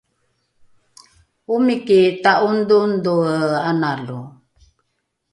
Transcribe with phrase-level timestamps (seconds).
[1.53, 3.35] omiki ta’ongdhoongdhoe
[3.69, 4.19] analo